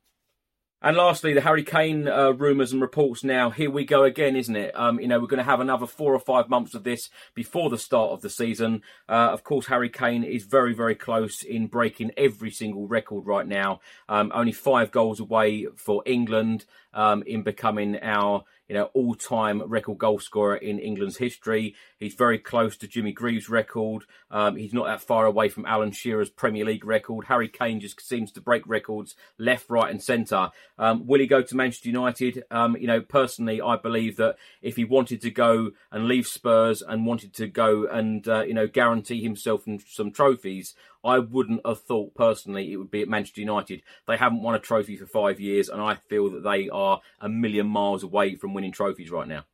And 0.79 0.96
lastly, 0.96 1.34
the 1.34 1.41
Harry 1.41 1.63
Kane 1.63 2.07
uh, 2.07 2.29
rumours 2.29 2.72
and 2.72 2.79
reports 2.79 3.24
now. 3.24 3.50
Here 3.50 3.72
we 3.72 3.84
go 3.84 4.03
again, 4.03 4.36
isn't 4.36 4.55
it? 4.55 4.77
Um, 4.77 5.00
you 5.00 5.07
know, 5.07 5.19
we're 5.19 5.25
going 5.25 5.39
to 5.39 5.43
have 5.43 5.60
another 5.60 5.88
four 5.88 6.13
or 6.13 6.19
five 6.19 6.50
months 6.50 6.75
of 6.75 6.84
this 6.84 7.10
before 7.34 7.72
the 7.72 7.79
start 7.79 8.12
of 8.12 8.22
the 8.22 8.29
season. 8.29 8.84
Uh, 9.10 9.29
of 9.31 9.43
course, 9.43 9.65
Harry 9.65 9.89
Kane 9.89 10.24
is 10.24 10.43
very, 10.43 10.75
very 10.75 10.93
close 10.93 11.41
in 11.41 11.65
breaking 11.65 12.12
every 12.15 12.51
single 12.51 12.88
record 12.88 13.25
right 13.25 13.48
now. 13.48 13.79
Um, 14.07 14.31
only 14.36 14.51
five 14.51 14.91
goals 14.91 15.19
away 15.19 15.65
for 15.75 16.03
England 16.05 16.65
um, 16.97 17.23
in 17.25 17.43
becoming 17.43 17.97
our 18.01 18.43
you 18.67 18.75
know, 18.75 18.89
all-time 18.93 19.61
record 19.65 19.97
goal 19.97 20.19
scorer 20.19 20.57
in 20.57 20.79
England's 20.79 21.17
history. 21.17 21.73
He's 21.99 22.15
very 22.15 22.37
close 22.37 22.75
to 22.77 22.87
Jimmy 22.87 23.13
Greaves' 23.13 23.49
record. 23.49 24.03
Um, 24.29 24.57
he's 24.57 24.73
not 24.73 24.87
that 24.87 25.01
far 25.01 25.25
away 25.25 25.47
from 25.47 25.65
Alan 25.65 25.91
Shearer's 25.91 26.29
Premier 26.29 26.65
League 26.65 26.83
record. 26.83 27.25
Harry 27.27 27.47
Kane 27.47 27.79
just 27.79 28.01
seems 28.01 28.31
to 28.33 28.41
break 28.41 28.67
records 28.67 29.15
left, 29.37 29.69
right, 29.69 29.89
and 29.89 30.03
centre. 30.03 30.49
Um, 30.77 31.07
will 31.07 31.21
he 31.21 31.27
go 31.27 31.41
to 31.41 31.55
Manchester 31.55 31.87
United? 31.87 32.43
Um, 32.51 32.75
you 32.75 32.87
know, 32.87 32.99
personally, 32.99 33.61
I 33.61 33.77
believe 33.77 34.17
that 34.17 34.35
if 34.61 34.75
he 34.75 34.83
wanted 34.83 35.21
to 35.21 35.31
go 35.31 35.71
and 35.91 36.07
leave 36.07 36.27
Spurs 36.27 36.81
and 36.81 37.05
wanted 37.05 37.33
to 37.35 37.47
go 37.47 37.85
and 37.85 38.27
uh, 38.27 38.41
you 38.41 38.53
know 38.53 38.67
guarantee 38.67 39.23
himself 39.23 39.63
some 39.87 40.11
trophies, 40.11 40.75
I 41.07 41.19
wouldn't 41.19 41.65
have 41.65 41.81
thought 41.81 42.15
personally 42.15 42.71
it 42.71 42.77
would 42.77 42.91
be 42.91 43.01
at 43.01 43.07
Manchester 43.07 43.41
United. 43.41 43.81
They 44.07 44.17
haven't 44.17 44.43
won 44.43 44.55
a 44.55 44.59
trophy 44.59 44.97
for 44.97 45.05
five 45.05 45.39
years, 45.39 45.69
and 45.69 45.81
I 45.81 45.95
feel 45.95 46.29
that 46.31 46.43
they 46.43 46.69
are 46.69 46.99
a 47.21 47.29
million 47.29 47.67
miles 47.67 48.03
away 48.03 48.35
from 48.35 48.53
winning 48.53 48.73
trophies 48.73 49.09
right 49.09 49.27
now. 49.27 49.45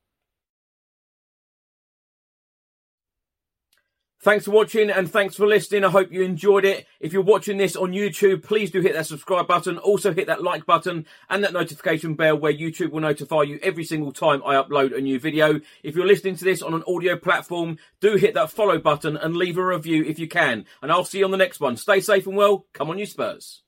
Thanks 4.24 4.46
for 4.46 4.52
watching 4.52 4.90
and 4.90 5.12
thanks 5.12 5.36
for 5.36 5.46
listening. 5.46 5.84
I 5.84 5.90
hope 5.90 6.14
you 6.14 6.22
enjoyed 6.22 6.64
it. 6.64 6.88
If 7.02 7.12
you're 7.12 7.22
watching 7.22 7.58
this 7.58 7.76
on 7.76 7.92
YouTube, 7.92 8.42
please 8.42 8.72
do 8.72 8.80
hit 8.80 8.94
that 8.94 9.06
subscribe 9.06 9.50
button. 9.50 9.78
Also 9.78 10.14
hit 10.14 10.28
that 10.28 10.42
like 10.42 10.66
button 10.66 11.06
and 11.30 11.44
that 11.44 11.52
notification 11.52 12.16
bell 12.16 12.38
where 12.38 12.54
YouTube 12.54 12.92
will 12.92 13.02
notify 13.02 13.42
you 13.42 13.60
every 13.62 13.84
single 13.84 14.14
time 14.14 14.42
I 14.46 14.56
upload 14.56 14.96
a 14.98 15.02
new 15.02 15.20
video. 15.20 15.60
If 15.84 15.98
you're 15.98 16.08
listening 16.08 16.38
to 16.38 16.46
this 16.46 16.62
on 16.62 16.74
an 16.74 16.86
audio 16.88 17.18
platform, 17.18 17.80
do 18.00 18.16
hit 18.16 18.34
that 18.36 18.50
follow 18.50 18.78
button 18.78 19.18
and 19.18 19.36
leave 19.36 19.58
a 19.58 19.66
review 19.66 20.06
if 20.06 20.18
you 20.18 20.30
can. 20.30 20.68
And 20.82 20.90
I'll 20.90 21.04
see 21.04 21.20
you 21.20 21.26
on 21.26 21.32
the 21.32 21.36
next 21.36 21.60
one. 21.60 21.76
Stay 21.76 22.00
safe 22.00 22.26
and 22.26 22.38
well. 22.38 22.66
Come 22.72 22.90
on 22.90 23.00
you 23.00 23.06
Spurs. 23.06 23.63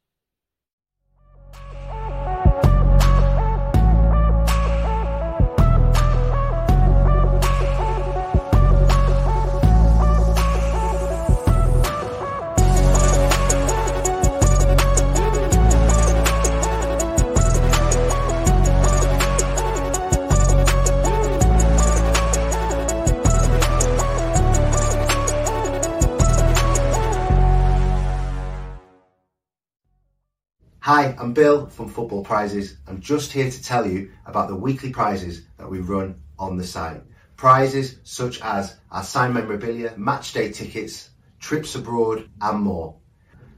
Hi, 30.86 31.18
I'm 31.18 31.34
Bill 31.34 31.65
from 31.65 31.89
Football 31.89 32.24
Prizes. 32.24 32.77
I'm 32.88 33.01
just 33.01 33.32
here 33.32 33.50
to 33.50 33.63
tell 33.63 33.88
you 33.88 34.12
about 34.27 34.50
the 34.50 34.56
weekly 34.56 34.92
prizes 34.92 35.42
that 35.58 35.68
we 35.68 35.80
run 35.80 36.22
on 36.38 36.58
the 36.58 36.63
site. 36.63 37.01
Prizes 37.38 37.98
such 38.04 38.39
as 38.42 38.77
our 38.92 39.01
signed 39.01 39.34
memorabilia, 39.34 39.96
match 39.98 40.34
day 40.34 40.51
tickets, 40.51 41.10
trips 41.39 41.74
abroad, 41.74 42.30
and 42.39 42.60
more. 42.60 42.96